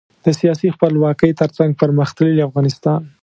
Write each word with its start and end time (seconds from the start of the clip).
د 0.23 0.25
سیاسي 0.39 0.67
خپلواکۍ 0.75 1.31
ترڅنګ 1.41 1.71
پرمختللي 1.81 2.41
افغانستان. 2.47 3.01